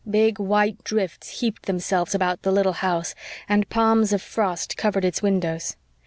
[0.09, 3.13] Big, white drifts heaped themselves about the little house,
[3.47, 5.75] and palms of frost covered its windows.